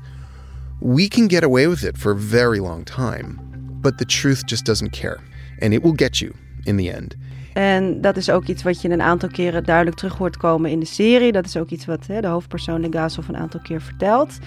we 0.81 1.09
can 1.09 1.29
get 1.29 1.45
away 1.45 1.67
with 1.67 1.85
it 1.85 1.97
for 1.97 2.13
a 2.13 2.17
very 2.17 2.61
long 2.61 2.85
time. 2.85 3.39
But 3.81 3.99
the 3.99 4.05
truth 4.05 4.47
just 4.47 4.65
doesn't 4.65 4.93
care, 4.93 5.19
and 5.61 5.75
it 5.75 5.83
will 5.83 5.93
get 5.95 6.21
you 6.21 6.35
in 6.67 6.77
the 6.77 6.91
end. 6.91 7.17
En 7.53 8.01
dat 8.01 8.17
is 8.17 8.31
ook 8.31 8.47
iets 8.47 8.63
wat 8.63 8.83
je 8.83 8.91
een 8.91 9.03
aantal 9.03 9.29
keren 9.29 9.65
duidelijk 9.65 9.97
terug 9.97 10.17
hoort 10.17 10.37
komen 10.37 10.71
in 10.71 10.81
de 10.81 10.87
serie. 10.87 11.33
Dat 11.33 11.47
is 11.47 11.57
ook 11.57 11.71
iets 11.71 11.85
wat 11.85 12.07
hè, 12.07 12.21
de 12.21 12.27
hoofdpersoon 12.27 12.81
Legasov 12.81 13.29
een 13.29 13.37
aantal 13.37 13.61
keer 13.61 13.81
vertelt. 13.81 14.39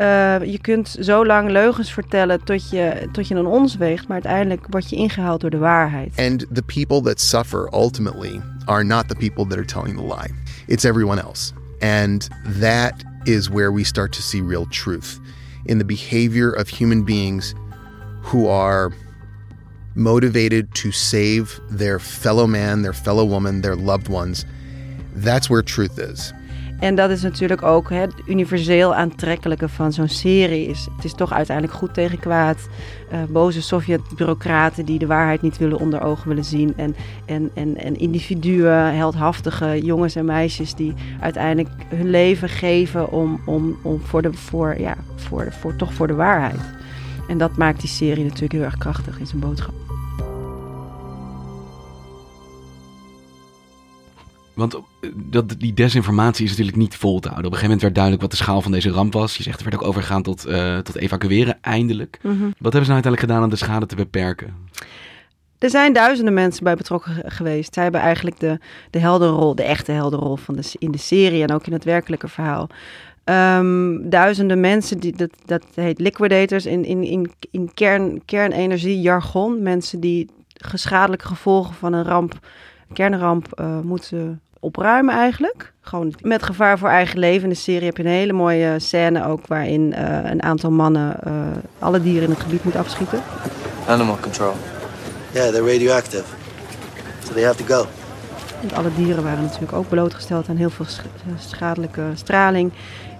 Uh, 0.00 0.06
je 0.44 0.58
kunt 0.60 0.96
zo 1.00 1.26
lang 1.26 1.50
leugens 1.50 1.92
vertellen 1.92 2.44
tot 2.44 2.70
je, 2.70 3.08
tot 3.12 3.28
je 3.28 3.34
een 3.34 3.46
ons 3.46 3.76
weegt, 3.76 4.08
maar 4.08 4.12
uiteindelijk 4.22 4.66
word 4.68 4.90
je 4.90 4.96
ingehaald 4.96 5.40
door 5.40 5.50
de 5.50 5.58
waarheid. 5.58 6.12
And 6.16 6.46
the 6.52 6.62
people 6.62 7.02
that 7.02 7.20
suffer 7.20 7.68
ultimately 7.72 8.40
are 8.64 8.84
not 8.84 9.08
the 9.08 9.14
people 9.14 9.46
that 9.46 9.56
are 9.56 9.66
telling 9.66 9.96
the 9.96 10.02
lie. 10.02 10.34
It's 10.66 10.84
everyone 10.84 11.22
else. 11.22 11.52
And 11.80 12.28
that 12.60 12.94
is 13.24 13.48
where 13.48 13.72
we 13.72 13.84
start 13.84 14.12
to 14.12 14.22
see 14.22 14.42
real 14.42 14.66
truth 14.68 15.20
in 15.64 15.78
the 15.78 15.84
behavior 15.84 16.50
of 16.50 16.68
human 16.68 17.04
beings 17.04 17.54
who 18.22 18.48
are 18.48 18.92
motivated 19.94 20.74
to 20.74 20.90
save 20.92 21.60
their 21.78 21.98
fellow 21.98 22.46
man, 22.46 22.82
their 22.82 22.94
fellow 22.94 23.24
woman, 23.24 23.60
their 23.60 23.76
loved 23.76 24.08
ones. 24.08 24.44
That's 25.14 25.50
where 25.50 25.62
truth 25.62 25.98
is. 25.98 26.32
En 26.80 26.94
dat 26.94 27.10
is 27.10 27.22
natuurlijk 27.22 27.62
ook 27.62 27.90
het 27.90 28.12
universeel 28.26 28.94
aantrekkelijke 28.94 29.68
van 29.68 29.92
zo'n 29.92 30.08
serie. 30.08 30.66
Is, 30.66 30.88
het 30.96 31.04
is 31.04 31.14
toch 31.14 31.32
uiteindelijk 31.32 31.76
goed 31.76 31.94
tegen 31.94 32.18
kwaad. 32.18 32.68
Uh, 33.12 33.18
boze 33.28 33.62
Sovjet-bureaucraten 33.62 34.84
die 34.84 34.98
de 34.98 35.06
waarheid 35.06 35.42
niet 35.42 35.58
willen 35.58 35.78
onder 35.78 36.02
ogen 36.02 36.28
willen 36.28 36.44
zien. 36.44 36.72
En, 36.76 36.96
en, 37.24 37.50
en, 37.54 37.76
en 37.76 37.98
individuen, 37.98 38.94
heldhaftige 38.94 39.80
jongens 39.82 40.14
en 40.14 40.24
meisjes 40.24 40.74
die 40.74 40.94
uiteindelijk 41.20 41.68
hun 41.88 42.10
leven 42.10 42.48
geven 42.48 43.12
om, 43.12 43.40
om, 43.46 43.76
om 43.82 44.00
voor 44.00 44.22
de, 44.22 44.32
voor, 44.32 44.80
ja, 44.80 44.96
voor, 45.16 45.52
voor, 45.60 45.76
toch 45.76 45.94
voor 45.94 46.06
de 46.06 46.14
waarheid. 46.14 46.60
En 47.28 47.38
dat 47.38 47.56
maakt 47.56 47.80
die 47.80 47.90
serie 47.90 48.24
natuurlijk 48.24 48.52
heel 48.52 48.62
erg 48.62 48.78
krachtig 48.78 49.18
in 49.18 49.26
zijn 49.26 49.40
boodschap. 49.40 49.74
Want 54.60 54.78
dat, 55.14 55.54
die 55.58 55.74
desinformatie 55.74 56.44
is 56.44 56.50
natuurlijk 56.50 56.76
niet 56.76 56.96
vol 56.96 57.20
te 57.20 57.28
houden. 57.28 57.46
Op 57.46 57.52
een 57.52 57.58
gegeven 57.58 57.62
moment 57.62 57.82
werd 57.82 57.94
duidelijk 57.94 58.22
wat 58.22 58.30
de 58.30 58.44
schaal 58.44 58.62
van 58.62 58.72
deze 58.72 58.90
ramp 58.90 59.12
was. 59.12 59.36
Je 59.36 59.42
zegt, 59.42 59.58
er 59.58 59.64
werd 59.64 59.76
ook 59.76 59.88
overgegaan 59.88 60.22
tot, 60.22 60.46
uh, 60.46 60.78
tot 60.78 60.96
evacueren, 60.96 61.58
eindelijk. 61.60 62.18
Mm 62.22 62.30
-hmm. 62.30 62.54
Wat 62.58 62.72
hebben 62.72 62.84
ze 62.84 62.90
nou 62.90 63.02
uiteindelijk 63.02 63.22
gedaan 63.22 63.42
om 63.42 63.50
de 63.50 63.56
schade 63.56 63.86
te 63.86 63.96
beperken? 63.96 64.54
Er 65.58 65.70
zijn 65.70 65.92
duizenden 65.92 66.34
mensen 66.34 66.64
bij 66.64 66.76
betrokken 66.76 67.22
geweest. 67.24 67.74
Zij 67.74 67.82
hebben 67.82 68.00
eigenlijk 68.00 68.40
de, 68.40 68.58
de 68.90 68.98
helderrol, 68.98 69.54
de 69.54 69.62
echte 69.62 69.92
helderrol 69.92 70.36
van 70.36 70.56
de, 70.56 70.62
in 70.78 70.90
de 70.90 70.98
serie 70.98 71.42
en 71.42 71.52
ook 71.52 71.66
in 71.66 71.72
het 71.72 71.84
werkelijke 71.84 72.28
verhaal. 72.28 72.68
Um, 73.24 74.10
duizenden 74.10 74.60
mensen, 74.60 74.98
die, 74.98 75.16
dat, 75.16 75.30
dat 75.44 75.64
heet 75.74 76.00
liquidators 76.00 76.66
in, 76.66 76.84
in, 76.84 77.04
in, 77.04 77.32
in 77.50 77.70
kern, 77.74 78.24
kernenergie 78.24 79.00
jargon. 79.00 79.62
Mensen 79.62 80.00
die 80.00 80.30
schadelijke 80.72 81.26
gevolgen 81.26 81.74
van 81.74 81.92
een 81.92 82.04
ramp, 82.04 82.38
kernramp 82.92 83.60
uh, 83.60 83.80
moeten 83.80 84.40
opruimen 84.60 85.14
eigenlijk. 85.14 85.72
Gewoon 85.80 86.14
met 86.20 86.42
gevaar 86.42 86.78
voor 86.78 86.88
eigen 86.88 87.18
leven. 87.18 87.42
In 87.42 87.48
de 87.48 87.54
serie 87.54 87.86
heb 87.86 87.96
je 87.96 88.02
een 88.02 88.08
hele 88.08 88.32
mooie 88.32 88.78
scène 88.78 89.26
ook 89.26 89.46
waarin 89.46 89.94
uh, 89.98 90.30
een 90.30 90.42
aantal 90.42 90.70
mannen 90.70 91.16
uh, 91.26 91.32
alle 91.78 92.02
dieren 92.02 92.22
in 92.22 92.30
het 92.30 92.40
gebied 92.40 92.64
moet 92.64 92.76
afschieten. 92.76 93.22
Animal 93.86 94.18
control. 94.20 94.52
Yeah, 95.32 95.48
they're 95.48 95.72
radioactive. 95.72 96.24
So 97.24 97.32
they 97.32 97.42
have 97.42 97.64
to 97.64 97.74
go. 97.74 97.86
Want 98.60 98.72
alle 98.74 98.90
dieren 98.96 99.22
waren 99.22 99.42
natuurlijk 99.42 99.72
ook 99.72 99.88
blootgesteld 99.88 100.48
aan 100.48 100.56
heel 100.56 100.70
veel 100.70 100.86
schadelijke 101.38 102.02
straling. 102.14 102.72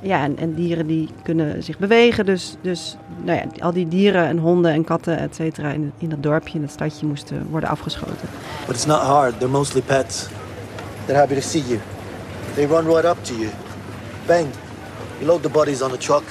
Ja, 0.02 0.22
en, 0.22 0.38
en, 0.38 0.54
dieren 0.54 0.86
die 0.86 1.08
kunnen 1.22 1.62
zich 1.62 1.78
bewegen. 1.78 2.26
Dus, 2.26 2.56
dus 2.60 2.96
nou 3.22 3.38
ja, 3.38 3.64
al 3.64 3.72
die 3.72 3.88
dieren 3.88 4.26
en 4.26 4.38
honden 4.38 4.72
en 4.72 4.84
katten, 4.84 5.18
et 5.18 5.34
cetera, 5.34 5.70
in, 5.70 5.92
in 5.98 6.08
dat 6.08 6.22
dorpje, 6.22 6.54
in 6.54 6.60
dat 6.60 6.70
stadje 6.70 7.06
moesten 7.06 7.46
worden 7.50 7.68
afgeschoten. 7.68 8.28
But 8.66 8.74
it's 8.74 8.86
not 8.86 9.00
hard. 9.00 9.38
They're 9.38 9.52
mostly 9.52 9.80
pets. 9.80 10.28
They're 11.10 11.22
happy 11.26 11.34
to 11.34 11.48
see 11.48 11.62
you. 11.68 11.80
They 12.54 12.66
run 12.66 12.86
right 12.86 13.04
up 13.04 13.24
to 13.24 13.34
you. 13.34 13.50
Bang. 14.26 14.46
You 15.18 15.26
load 15.26 15.42
the 15.42 15.48
bodies 15.48 15.82
on 15.82 15.92
a 15.92 15.96
truck, 15.96 16.22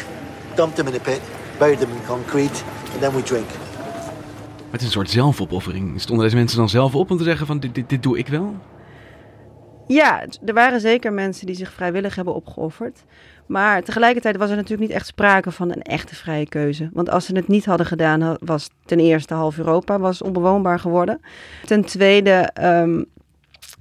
dump 0.55 0.75
them 0.75 0.87
in 0.87 0.95
a 0.95 0.99
pit, 0.99 1.21
bury 1.57 1.75
them 1.75 1.91
in 1.91 2.05
concrete, 2.07 2.63
and 2.91 3.01
then 3.01 3.15
we 3.15 3.23
drink. 3.23 3.47
Het 4.71 4.79
is 4.79 4.85
een 4.85 4.91
soort 4.91 5.09
zelfopoffering. 5.09 6.01
Stonden 6.01 6.23
deze 6.23 6.35
mensen 6.35 6.57
dan 6.57 6.69
zelf 6.69 6.95
op 6.95 7.11
om 7.11 7.17
te 7.17 7.23
zeggen 7.23 7.47
van 7.47 7.59
dit, 7.59 7.75
dit, 7.75 7.89
dit 7.89 8.03
doe 8.03 8.17
ik 8.17 8.27
wel? 8.27 8.55
Ja, 9.87 10.25
er 10.45 10.53
waren 10.53 10.79
zeker 10.79 11.13
mensen 11.13 11.45
die 11.45 11.55
zich 11.55 11.71
vrijwillig 11.71 12.15
hebben 12.15 12.33
opgeofferd. 12.33 13.03
Maar 13.45 13.83
tegelijkertijd 13.83 14.37
was 14.37 14.49
er 14.49 14.55
natuurlijk 14.55 14.87
niet 14.87 14.97
echt 14.97 15.07
sprake 15.07 15.51
van 15.51 15.71
een 15.71 15.81
echte 15.81 16.15
vrije 16.15 16.47
keuze. 16.47 16.89
Want 16.93 17.09
als 17.09 17.25
ze 17.25 17.35
het 17.35 17.47
niet 17.47 17.65
hadden 17.65 17.85
gedaan, 17.85 18.37
was 18.39 18.69
ten 18.85 18.99
eerste 18.99 19.33
half 19.33 19.57
Europa 19.57 19.99
was 19.99 20.21
onbewoonbaar 20.21 20.79
geworden. 20.79 21.21
Ten 21.65 21.85
tweede, 21.85 22.49
um, 22.61 23.05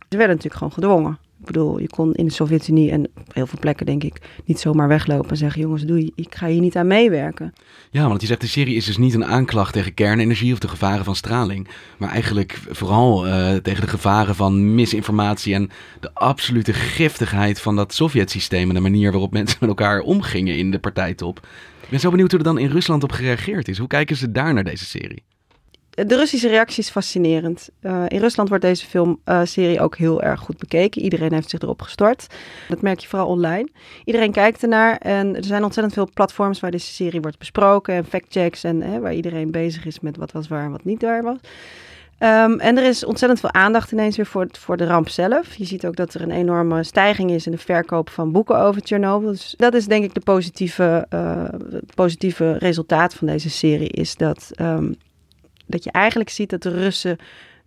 ze 0.08 0.16
werden 0.16 0.36
natuurlijk 0.36 0.54
gewoon 0.54 0.72
gedwongen. 0.72 1.18
Ik 1.40 1.46
bedoel, 1.46 1.78
je 1.80 1.86
kon 1.86 2.14
in 2.14 2.26
de 2.26 2.32
Sovjet-Unie 2.32 2.90
en 2.90 3.04
op 3.04 3.34
heel 3.34 3.46
veel 3.46 3.58
plekken, 3.58 3.86
denk 3.86 4.04
ik, 4.04 4.20
niet 4.44 4.60
zomaar 4.60 4.88
weglopen 4.88 5.30
en 5.30 5.36
zeggen: 5.36 5.60
jongens, 5.60 5.82
doei, 5.82 6.12
ik 6.14 6.34
ga 6.34 6.46
hier 6.46 6.60
niet 6.60 6.76
aan 6.76 6.86
meewerken. 6.86 7.52
Ja, 7.90 8.08
want 8.08 8.20
je 8.20 8.26
zegt 8.26 8.40
de 8.40 8.46
serie 8.46 8.76
is 8.76 8.84
dus 8.84 8.96
niet 8.96 9.14
een 9.14 9.24
aanklacht 9.24 9.72
tegen 9.72 9.94
kernenergie 9.94 10.52
of 10.52 10.58
de 10.58 10.68
gevaren 10.68 11.04
van 11.04 11.16
straling, 11.16 11.68
maar 11.98 12.10
eigenlijk 12.10 12.52
vooral 12.70 13.26
uh, 13.26 13.54
tegen 13.54 13.80
de 13.80 13.90
gevaren 13.90 14.34
van 14.34 14.74
misinformatie 14.74 15.54
en 15.54 15.70
de 16.00 16.14
absolute 16.14 16.72
giftigheid 16.72 17.60
van 17.60 17.76
dat 17.76 17.94
Sovjet-systeem 17.94 18.68
en 18.68 18.74
de 18.74 18.80
manier 18.80 19.10
waarop 19.10 19.32
mensen 19.32 19.56
met 19.60 19.68
elkaar 19.68 20.00
omgingen 20.00 20.56
in 20.56 20.70
de 20.70 20.78
partijtop. 20.78 21.46
Ik 21.82 21.88
ben 21.90 22.00
zo 22.00 22.10
benieuwd 22.10 22.30
hoe 22.30 22.38
er 22.38 22.46
dan 22.46 22.58
in 22.58 22.70
Rusland 22.70 23.02
op 23.02 23.12
gereageerd 23.12 23.68
is. 23.68 23.78
Hoe 23.78 23.88
kijken 23.88 24.16
ze 24.16 24.32
daar 24.32 24.54
naar 24.54 24.64
deze 24.64 24.84
serie? 24.84 25.22
De 26.06 26.16
Russische 26.16 26.48
reactie 26.48 26.82
is 26.82 26.90
fascinerend. 26.90 27.68
Uh, 27.82 28.04
in 28.08 28.18
Rusland 28.18 28.48
wordt 28.48 28.64
deze 28.64 28.86
filmserie 28.86 29.76
uh, 29.76 29.82
ook 29.82 29.96
heel 29.96 30.22
erg 30.22 30.40
goed 30.40 30.58
bekeken. 30.58 31.02
Iedereen 31.02 31.32
heeft 31.32 31.50
zich 31.50 31.60
erop 31.60 31.82
gestort. 31.82 32.26
Dat 32.68 32.82
merk 32.82 32.98
je 32.98 33.08
vooral 33.08 33.28
online. 33.28 33.68
Iedereen 34.04 34.32
kijkt 34.32 34.62
ernaar 34.62 34.96
en 34.96 35.36
er 35.36 35.44
zijn 35.44 35.64
ontzettend 35.64 35.94
veel 35.94 36.08
platforms 36.14 36.60
waar 36.60 36.70
deze 36.70 36.92
serie 36.92 37.20
wordt 37.20 37.38
besproken 37.38 37.94
en 37.94 38.04
factchecks 38.04 38.64
en 38.64 39.00
waar 39.00 39.14
iedereen 39.14 39.50
bezig 39.50 39.84
is 39.84 40.00
met 40.00 40.16
wat 40.16 40.32
was 40.32 40.48
waar 40.48 40.64
en 40.64 40.70
wat 40.70 40.84
niet 40.84 41.02
waar 41.02 41.22
was. 41.22 41.38
Ehm, 42.18 42.58
en 42.58 42.76
er 42.76 42.84
is 42.84 43.04
ontzettend 43.04 43.40
veel 43.40 43.52
aandacht 43.52 43.92
ineens 43.92 44.16
weer 44.16 44.26
voor, 44.26 44.46
voor 44.50 44.76
de 44.76 44.86
ramp 44.86 45.08
zelf. 45.08 45.54
Je 45.54 45.64
ziet 45.64 45.86
ook 45.86 45.96
dat 45.96 46.14
er 46.14 46.20
een 46.20 46.30
enorme 46.30 46.82
stijging 46.82 47.30
is 47.30 47.46
in 47.46 47.52
de 47.52 47.58
verkoop 47.58 48.10
van 48.10 48.32
boeken 48.32 48.58
over 48.58 48.82
Tsjernobyl. 48.82 49.30
Dus 49.30 49.54
dat 49.56 49.74
is 49.74 49.86
denk 49.86 50.04
ik 50.04 50.14
de 50.14 50.20
positieve, 50.20 51.06
uh, 51.14 51.44
positieve 51.94 52.52
resultaat 52.52 53.14
van 53.14 53.26
deze 53.26 53.50
serie. 53.50 53.88
Is 53.88 54.16
dat, 54.16 54.50
um, 54.60 54.96
dat 55.67 55.83
je 55.83 55.91
eigenlijk 55.91 56.29
ziet 56.29 56.49
dat 56.49 56.61
de 56.61 56.69
Russen 56.69 57.17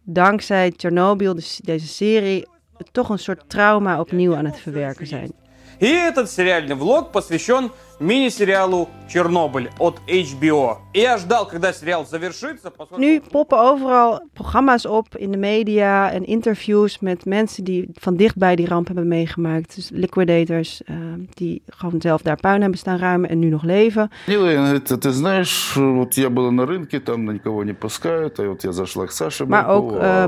dankzij 0.02 0.70
Tsjernobyl, 0.70 1.34
dus 1.34 1.60
deze 1.62 1.86
serie, 1.86 2.48
toch 2.92 3.08
een 3.08 3.18
soort 3.18 3.42
trauma 3.46 4.00
opnieuw 4.00 4.36
aan 4.36 4.44
het 4.44 4.58
verwerken 4.58 5.06
zijn. 5.06 5.32
И 5.78 5.86
этот 5.86 6.30
сериальный 6.30 6.74
влог 6.74 7.10
посвящен 7.12 7.70
мини-сериалу 8.00 8.88
«Чернобыль» 9.08 9.70
от 9.78 10.00
HBO. 10.08 10.78
И 10.92 11.00
я 11.00 11.18
ждал, 11.18 11.46
когда 11.46 11.72
сериал 11.72 12.06
завершится. 12.06 12.72
Nu 12.96 13.20
poppen 13.20 13.58
overal 13.58 14.20
programma's 14.32 14.86
op 14.86 15.16
in 15.16 15.30
de 15.30 15.36
media 15.36 16.10
en 16.10 16.26
interviews 16.26 16.98
met 16.98 17.24
mensen 17.24 17.64
die 17.64 17.88
van 17.94 18.16
dichtbij 18.16 18.56
die 18.56 18.66
ramp 18.66 18.86
hebben 18.86 19.08
meegemaakt. 19.08 19.74
Dus 19.74 19.90
liquidators 19.92 20.82
uh, 20.90 20.96
die 21.34 21.62
gewoon 21.66 22.00
zelf 22.00 22.22
daar 22.22 22.36
puin 22.36 22.60
hebben 22.60 22.78
staan 22.78 22.98
ruimen 22.98 23.30
en 23.30 23.38
nu 23.38 23.48
nog 23.48 23.62
leven. 23.62 24.10
Maar 29.48 29.68
ook 29.68 29.92
uh, 29.92 30.24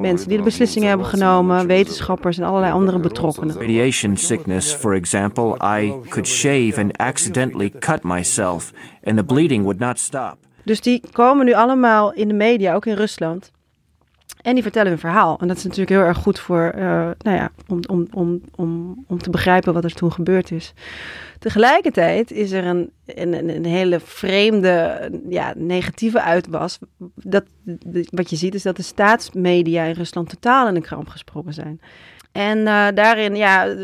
mensen 0.00 0.28
die 0.28 0.38
de 0.38 0.44
beslissingen 0.44 0.88
hebben 0.88 1.06
genomen, 1.06 1.66
wetenschappers 1.66 2.38
en 2.38 2.44
allerlei 2.44 2.72
andere 2.72 2.98
betrokkenen. 2.98 3.54
Radiation 3.54 4.16
sickness, 4.16 4.74
for 4.74 4.94
example, 4.94 5.56
I 5.80 5.94
could 6.08 6.26
shave 6.26 6.84
and 6.86 6.89
accidentally 6.97 7.69
cut 7.79 8.03
myself 8.03 8.71
and 9.03 9.17
the 9.17 9.23
bleeding 9.23 9.63
would 9.63 9.79
not 9.79 9.99
stop. 9.99 10.37
Dus 10.63 10.81
die 10.81 11.03
komen 11.11 11.45
nu 11.45 11.53
allemaal 11.53 12.13
in 12.13 12.27
de 12.27 12.33
media, 12.33 12.73
ook 12.73 12.85
in 12.85 12.95
Rusland. 12.95 13.51
En 14.41 14.53
die 14.53 14.63
vertellen 14.63 14.89
hun 14.89 14.99
verhaal. 14.99 15.37
En 15.39 15.47
dat 15.47 15.57
is 15.57 15.63
natuurlijk 15.63 15.89
heel 15.89 16.01
erg 16.01 16.17
goed 16.17 16.39
voor, 16.39 16.73
uh, 16.75 16.81
nou 17.17 17.37
ja, 17.37 17.51
om, 17.67 17.79
om, 17.89 18.07
om, 18.13 18.41
om, 18.55 19.03
om 19.07 19.17
te 19.17 19.29
begrijpen 19.29 19.73
wat 19.73 19.83
er 19.83 19.93
toen 19.93 20.11
gebeurd 20.11 20.51
is. 20.51 20.73
Tegelijkertijd 21.39 22.31
is 22.31 22.51
er 22.51 22.65
een, 22.65 22.91
een, 23.05 23.49
een 23.49 23.65
hele 23.65 23.99
vreemde, 23.99 25.09
ja, 25.29 25.53
negatieve 25.57 26.21
uitwas. 26.21 26.79
Dat, 27.15 27.43
wat 28.09 28.29
je 28.29 28.35
ziet 28.35 28.55
is 28.55 28.63
dat 28.63 28.75
de 28.75 28.83
staatsmedia 28.83 29.83
in 29.83 29.93
Rusland 29.93 30.29
totaal 30.29 30.67
in 30.67 30.73
de 30.73 30.81
kramp 30.81 31.07
gesprongen 31.07 31.53
zijn. 31.53 31.81
En 32.31 32.57
uh, 32.57 32.87
daarin, 32.93 33.35
ja, 33.35 33.75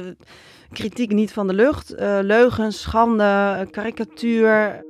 kritiek 0.71 1.12
niet 1.12 1.31
van 1.31 1.47
de 1.47 1.53
lucht, 1.53 1.93
uh, 1.93 2.19
leugens, 2.21 2.81
schande, 2.81 3.67
karikatuur. 3.71 4.86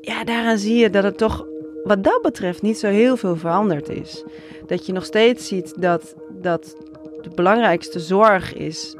Ja, 0.00 0.24
daaraan 0.24 0.58
zie 0.58 0.76
je 0.76 0.90
dat 0.90 1.04
het 1.04 1.18
toch 1.18 1.46
wat 1.84 2.04
dat 2.04 2.22
betreft 2.22 2.62
niet 2.62 2.78
zo 2.78 2.88
heel 2.88 3.16
veel 3.16 3.36
veranderd 3.36 3.88
is. 3.88 4.24
Dat 4.66 4.86
je 4.86 4.92
nog 4.92 5.04
steeds 5.04 5.48
ziet 5.48 5.74
dat, 5.78 6.14
dat 6.40 6.76
de 7.20 7.30
belangrijkste 7.34 8.00
zorg 8.00 8.54
is. 8.54 8.96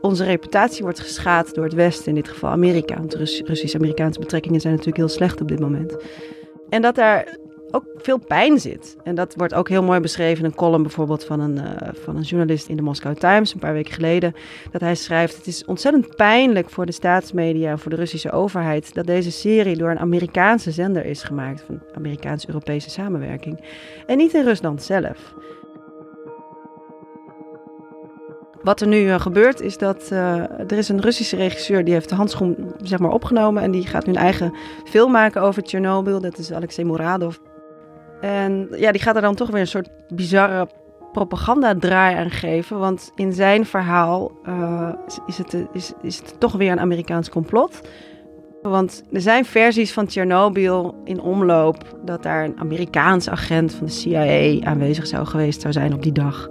Onze 0.00 0.24
reputatie 0.24 0.82
wordt 0.82 1.00
geschaad 1.00 1.54
door 1.54 1.64
het 1.64 1.74
Westen, 1.74 2.08
in 2.08 2.14
dit 2.14 2.28
geval 2.28 2.50
Amerika. 2.50 2.96
Want 2.96 3.14
Russisch-Amerikaanse 3.14 4.20
betrekkingen 4.20 4.60
zijn 4.60 4.72
natuurlijk 4.72 5.00
heel 5.00 5.16
slecht 5.16 5.40
op 5.40 5.48
dit 5.48 5.60
moment. 5.60 5.96
En 6.68 6.82
dat 6.82 6.94
daar 6.94 7.36
ook 7.72 7.84
veel 7.96 8.18
pijn 8.18 8.58
zit. 8.58 8.96
En 9.04 9.14
dat 9.14 9.34
wordt 9.36 9.54
ook 9.54 9.68
heel 9.68 9.82
mooi 9.82 10.00
beschreven 10.00 10.44
in 10.44 10.50
een 10.50 10.56
column 10.56 10.82
bijvoorbeeld 10.82 11.24
van 11.24 11.40
een, 11.40 11.56
uh, 11.56 11.88
van 11.92 12.16
een 12.16 12.22
journalist 12.22 12.68
in 12.68 12.76
de 12.76 12.82
Moscow 12.82 13.16
Times 13.16 13.54
een 13.54 13.60
paar 13.60 13.72
weken 13.72 13.92
geleden. 13.92 14.34
Dat 14.70 14.80
hij 14.80 14.94
schrijft: 14.94 15.36
Het 15.36 15.46
is 15.46 15.64
ontzettend 15.64 16.16
pijnlijk 16.16 16.70
voor 16.70 16.86
de 16.86 16.92
staatsmedia 16.92 17.70
en 17.70 17.78
voor 17.78 17.90
de 17.90 17.96
Russische 17.96 18.30
overheid 18.30 18.94
dat 18.94 19.06
deze 19.06 19.30
serie 19.30 19.76
door 19.76 19.90
een 19.90 19.98
Amerikaanse 19.98 20.70
zender 20.70 21.04
is 21.04 21.22
gemaakt, 21.22 21.62
van 21.66 21.80
Amerikaans-Europese 21.94 22.90
samenwerking. 22.90 23.64
En 24.06 24.16
niet 24.16 24.34
in 24.34 24.44
Rusland 24.44 24.82
zelf. 24.82 25.34
Wat 28.62 28.80
er 28.80 28.86
nu 28.86 29.06
uh, 29.06 29.20
gebeurt 29.20 29.60
is 29.60 29.78
dat 29.78 30.08
uh, 30.12 30.36
er 30.60 30.78
is 30.78 30.88
een 30.88 31.00
Russische 31.00 31.36
regisseur 31.36 31.84
die 31.84 31.94
heeft 31.94 32.08
de 32.08 32.14
handschoen 32.14 32.74
zeg 32.82 32.98
maar, 32.98 33.10
opgenomen 33.10 33.62
en 33.62 33.70
die 33.70 33.86
gaat 33.86 34.06
nu 34.06 34.12
een 34.12 34.18
eigen 34.18 34.54
film 34.84 35.12
maken 35.12 35.42
over 35.42 35.62
Tsjernobyl. 35.62 36.20
Dat 36.20 36.38
is 36.38 36.52
Alexei 36.52 36.86
Muradov. 36.86 37.36
En 38.22 38.68
ja, 38.76 38.92
die 38.92 39.00
gaat 39.00 39.16
er 39.16 39.22
dan 39.22 39.34
toch 39.34 39.50
weer 39.50 39.60
een 39.60 39.66
soort 39.66 39.90
bizarre 40.14 40.68
propagandadraai 41.12 42.16
aan 42.16 42.30
geven. 42.30 42.78
Want 42.78 43.12
in 43.14 43.32
zijn 43.32 43.66
verhaal 43.66 44.32
uh, 44.48 44.92
is, 45.26 45.38
het, 45.38 45.66
is, 45.72 45.92
is 46.02 46.18
het 46.18 46.40
toch 46.40 46.52
weer 46.52 46.72
een 46.72 46.80
Amerikaans 46.80 47.28
complot. 47.28 47.80
Want 48.62 49.02
er 49.12 49.20
zijn 49.20 49.44
versies 49.44 49.92
van 49.92 50.06
Tsjernobyl 50.06 50.94
in 51.04 51.20
omloop 51.20 51.98
dat 52.04 52.22
daar 52.22 52.44
een 52.44 52.58
Amerikaans 52.58 53.28
agent 53.28 53.74
van 53.74 53.86
de 53.86 53.92
CIA 53.92 54.66
aanwezig 54.66 55.06
zou 55.06 55.26
geweest 55.26 55.60
zou 55.60 55.72
zijn 55.72 55.94
op 55.94 56.02
die 56.02 56.12
dag. 56.12 56.48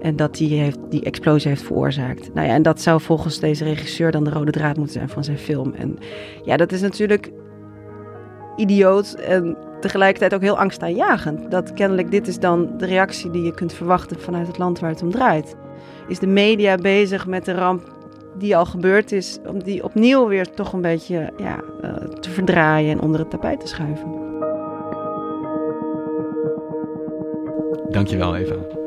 En 0.00 0.16
dat 0.16 0.34
die, 0.34 0.60
heeft, 0.60 0.78
die 0.88 1.04
explosie 1.04 1.48
heeft 1.48 1.62
veroorzaakt. 1.62 2.34
Nou 2.34 2.46
ja, 2.46 2.54
en 2.54 2.62
dat 2.62 2.80
zou 2.80 3.00
volgens 3.00 3.40
deze 3.40 3.64
regisseur 3.64 4.10
dan 4.10 4.24
de 4.24 4.30
rode 4.30 4.50
draad 4.50 4.76
moeten 4.76 4.94
zijn 4.94 5.08
van 5.08 5.24
zijn 5.24 5.38
film. 5.38 5.74
En 5.74 5.98
ja, 6.44 6.56
dat 6.56 6.72
is 6.72 6.80
natuurlijk 6.80 7.30
idioot 8.56 9.12
en 9.12 9.56
tegelijkertijd 9.84 10.34
ook 10.34 10.40
heel 10.40 10.58
angstaanjagend. 10.58 11.50
Dat 11.50 11.72
kennelijk 11.72 12.10
dit 12.10 12.28
is 12.28 12.38
dan 12.38 12.70
de 12.76 12.86
reactie 12.86 13.30
die 13.30 13.42
je 13.42 13.54
kunt 13.54 13.72
verwachten 13.72 14.20
vanuit 14.20 14.46
het 14.46 14.58
land 14.58 14.78
waar 14.78 14.90
het 14.90 15.02
om 15.02 15.10
draait. 15.10 15.56
Is 16.08 16.18
de 16.18 16.26
media 16.26 16.74
bezig 16.74 17.26
met 17.26 17.44
de 17.44 17.52
ramp 17.52 17.92
die 18.38 18.56
al 18.56 18.66
gebeurd 18.66 19.12
is, 19.12 19.38
om 19.46 19.62
die 19.62 19.84
opnieuw 19.84 20.28
weer 20.28 20.50
toch 20.50 20.72
een 20.72 20.80
beetje 20.80 21.32
ja, 21.36 21.60
uh, 21.82 21.94
te 21.94 22.30
verdraaien 22.30 22.90
en 22.90 23.00
onder 23.00 23.20
het 23.20 23.30
tapijt 23.30 23.60
te 23.60 23.66
schuiven. 23.66 24.22
Dankjewel, 27.90 28.36
Eva. 28.36 28.83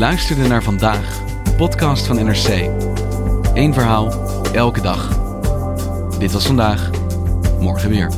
Luisterde 0.00 0.48
naar 0.48 0.62
vandaag, 0.62 1.20
een 1.44 1.56
podcast 1.56 2.06
van 2.06 2.24
NRC. 2.24 2.48
Eén 3.54 3.74
verhaal, 3.74 4.12
elke 4.52 4.80
dag. 4.80 5.18
Dit 6.18 6.32
was 6.32 6.46
vandaag, 6.46 6.90
morgen 7.58 7.88
weer. 7.88 8.10